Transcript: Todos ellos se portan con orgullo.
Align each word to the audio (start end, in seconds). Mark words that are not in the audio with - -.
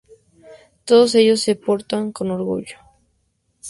Todos 0.83 1.13
ellos 1.13 1.41
se 1.45 1.53
portan 1.65 2.03
con 2.15 2.27
orgullo. 2.39 2.75